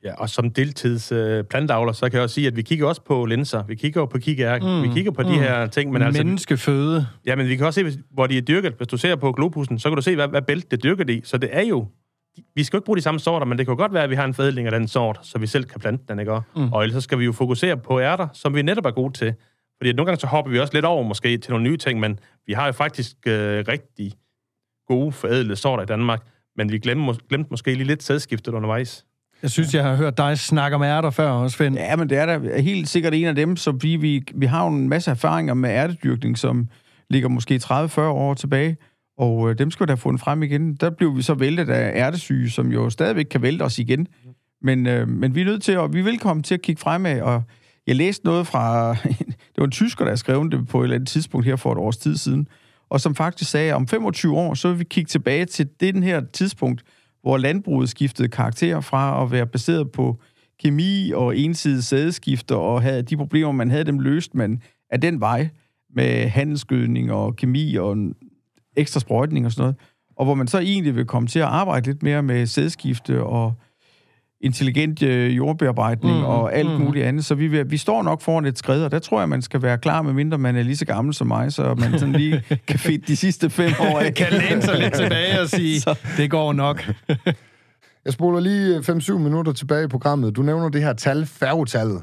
[0.05, 3.03] Ja, og som deltids øh, plantavler, så kan jeg også sige, at vi kigger også
[3.05, 5.29] på linser, vi kigger på kikærk, mm, vi kigger på mm.
[5.29, 5.93] de her ting.
[5.93, 7.07] Men altså, Menneskeføde.
[7.27, 8.73] ja, men vi kan også se, hvor de er dyrket.
[8.77, 11.11] Hvis du ser på globussen, så kan du se, hvad, hvad bælt det er dyrket
[11.11, 11.21] i.
[11.25, 11.87] Så det er jo...
[12.55, 14.11] Vi skal jo ikke bruge de samme sorter, men det kan jo godt være, at
[14.11, 16.41] vi har en forædling af den sort, så vi selv kan plante den, ikke?
[16.57, 16.73] Mm.
[16.73, 19.35] Og ellers så skal vi jo fokusere på ærter, som vi netop er gode til.
[19.77, 22.19] Fordi nogle gange så hopper vi også lidt over måske til nogle nye ting, men
[22.47, 24.13] vi har jo faktisk øh, rigtig
[24.89, 26.23] gode forædlede sorter i Danmark,
[26.57, 29.05] men vi glemte, mås- glemte måske lige lidt sædskiftet undervejs.
[29.43, 31.75] Jeg synes, jeg har hørt dig snakke om ærter før også, Finn.
[31.75, 34.65] Ja, men det er da helt sikkert en af dem, så vi, vi, vi har
[34.65, 36.69] jo en masse erfaringer med ærtedyrkning, som
[37.11, 38.77] ligger måske 30-40 år tilbage,
[39.19, 40.75] og øh, dem skal vi da fundet frem igen.
[40.75, 44.07] Der blev vi så væltet af ærtesyge, som jo stadigvæk kan vælte os igen.
[44.63, 47.21] Men, øh, men vi er nødt til, og vi er velkommen til at kigge fremad,
[47.21, 47.43] og
[47.87, 48.95] jeg læste noget fra,
[49.53, 51.79] det var en tysker, der skrev det på et eller andet tidspunkt her for et
[51.79, 52.49] års tid siden,
[52.91, 55.95] og som faktisk sagde, at om 25 år, så vil vi kigge tilbage til det
[55.95, 56.83] den her tidspunkt,
[57.23, 60.21] hvor landbruget skiftede karakter fra at være baseret på
[60.61, 65.21] kemi og ensidige sædeskifter, og havde de problemer, man havde, dem løst man af den
[65.21, 65.49] vej
[65.95, 67.97] med handelsgødning og kemi og
[68.77, 69.77] ekstra sprøjtning og sådan noget.
[70.17, 73.53] Og hvor man så egentlig vil komme til at arbejde lidt mere med sædskifte og
[74.41, 76.81] intelligent øh, jordbearbejdning mm, og alt mm.
[76.85, 77.25] muligt andet.
[77.25, 79.63] Så vi, vil- vi står nok foran et skridt, og der tror jeg, man skal
[79.63, 82.43] være klar, med mindre man er lige så gammel som mig, så man sådan lige
[82.69, 84.15] kan fedt de sidste fem år af.
[84.23, 85.81] Kan læne sig lidt tilbage og sige,
[86.17, 86.91] det går nok.
[88.05, 90.37] Jeg spoler lige 5-7 minutter tilbage i programmet.
[90.37, 92.03] Du nævner det her tal, færgetallet.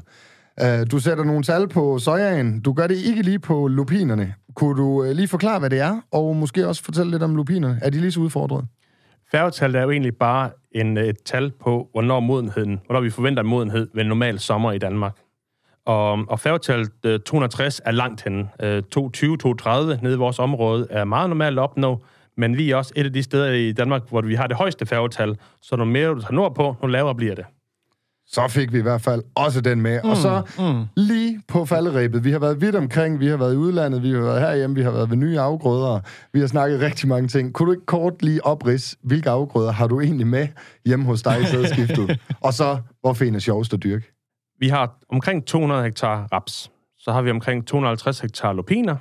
[0.62, 2.60] Uh, du sætter nogle tal på sojaen.
[2.60, 4.34] Du gør det ikke lige på lupinerne.
[4.54, 7.78] Kunne du uh, lige forklare, hvad det er, og måske også fortælle lidt om lupinerne?
[7.82, 8.64] Er de lige så udfordret?
[9.32, 13.42] Færgetal er jo egentlig bare en, øh, et tal på, hvornår modenheden, hvornår vi forventer
[13.42, 15.16] modenhed ved en normal sommer i Danmark.
[15.84, 18.48] Og, og færgetallet øh, 260 er langt henne.
[18.62, 22.02] Øh, 220-230 nede i vores område er meget normalt at opnå,
[22.36, 24.86] men vi er også et af de steder i Danmark, hvor vi har det højeste
[24.86, 25.36] færgetal.
[25.62, 27.44] Så når mere du tager nordpå, nu lavere bliver det.
[28.32, 30.00] Så fik vi i hvert fald også den med.
[30.04, 30.84] Mm, og så mm.
[30.96, 32.24] lige på falderæbet.
[32.24, 34.82] Vi har været vidt omkring, vi har været i udlandet, vi har været herhjemme, vi
[34.82, 36.00] har været ved nye afgrøder.
[36.32, 37.54] Vi har snakket rigtig mange ting.
[37.54, 40.48] Kunne du ikke kort lige oprids, hvilke afgrøder har du egentlig med
[40.86, 42.20] hjemme hos dig i sædskiftet?
[42.46, 44.12] og så, hvor er sjovest at dyrke?
[44.58, 46.70] Vi har omkring 200 hektar raps.
[46.98, 48.96] Så har vi omkring 250 hektar lupiner.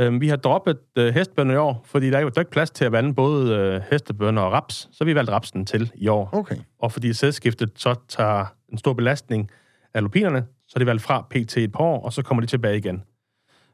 [0.00, 2.50] Øhm, vi har droppet øh, hestbønner i år, fordi der er jo der er ikke
[2.50, 4.74] plads til at vande både øh, hestebønner og raps.
[4.74, 6.28] Så har vi valgt rapsen til i år.
[6.32, 6.56] Okay.
[6.78, 9.50] Og fordi sædskiftet så tager en stor belastning
[9.94, 11.56] af lupinerne, så er det valgt fra pt.
[11.56, 13.04] et par år, og så kommer de tilbage igen.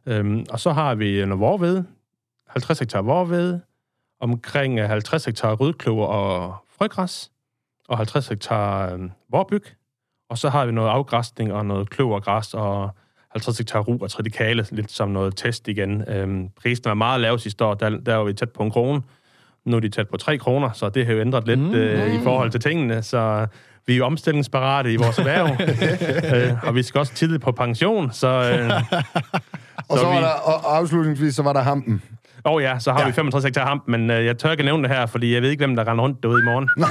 [0.06, 1.84] Øhm, og så har vi noget vorved,
[2.48, 3.60] 50 hektar vorved,
[4.20, 7.30] omkring øh, 50 hektar rødkløver og frøgræs,
[7.88, 9.64] og 50 hektar øh, vorbyg.
[10.28, 12.90] Og så har vi noget afgræsning og noget kløvergræs og
[13.34, 16.04] 50 hektar ru og tritikale, lidt som noget test igen.
[16.08, 19.02] Øhm, prisen var meget lav sidste år, der, der var vi tæt på en krone.
[19.66, 21.74] Nu er de tæt på 3 kroner, så det har jo ændret lidt mm.
[21.74, 23.02] øh, i forhold til tingene.
[23.02, 23.46] Så
[23.86, 25.46] vi er jo omstillingsparate i vores erhverv,
[26.52, 28.28] øh, og vi skal også tidligt på pension, så...
[28.28, 28.70] Øh,
[29.88, 32.02] Og så vi- var der, og afslutningsvis, så var der hampen.
[32.46, 33.06] Åh oh ja, så har ja.
[33.06, 35.50] vi 65 hektar hamp, men øh, jeg tør ikke nævne det her, fordi jeg ved
[35.50, 36.68] ikke, hvem der render rundt derude i morgen.
[36.78, 36.88] Nej,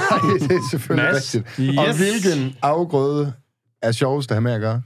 [0.48, 1.34] det er selvfølgelig Mads.
[1.34, 1.78] rigtigt.
[1.78, 1.98] Og Yes.
[1.98, 3.32] hvilken afgrøde
[3.82, 4.82] er sjovest at have med at gøre?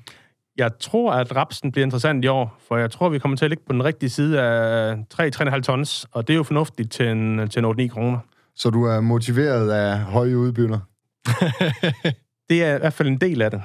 [0.58, 3.50] Jeg tror, at rapsen bliver interessant i år, for jeg tror, vi kommer til at
[3.50, 7.48] ligge på den rigtige side af 3-3,5 tons, og det er jo fornuftigt til en,
[7.48, 8.18] til en 8-9 kroner.
[8.56, 10.78] Så du er motiveret af høje udbytter.
[12.50, 13.62] Det er i hvert fald en del af det.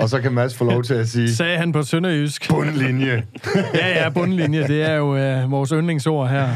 [0.00, 2.48] Og så kan Mads få lov til at sige, Sagde han på Sønderjysk.
[2.50, 3.26] bundlinje.
[3.74, 6.48] Ja, ja, bundlinje, det er jo øh, vores yndlingsord her.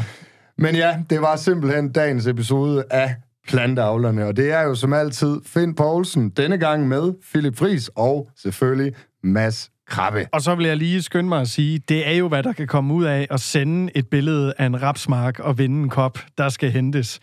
[0.57, 3.15] Men ja, det var simpelthen dagens episode af
[3.47, 8.29] Planteavlerne, og det er jo som altid Finn Poulsen, denne gang med Philip Fris og
[8.37, 8.93] selvfølgelig
[9.25, 10.27] Mads Krabbe.
[10.31, 12.67] Og så vil jeg lige skynde mig at sige, det er jo, hvad der kan
[12.67, 16.49] komme ud af at sende et billede af en rapsmark og vinde en kop, der
[16.49, 17.19] skal hentes.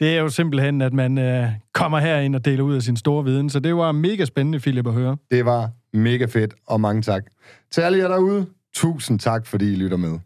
[0.00, 3.24] Det er jo simpelthen, at man øh, kommer herind og deler ud af sin store
[3.24, 3.50] viden.
[3.50, 5.16] Så det var mega spændende, Philip, at høre.
[5.30, 7.22] Det var mega fedt, og mange tak.
[7.70, 10.18] Til alle jer derude, tusind tak, fordi I lytter med.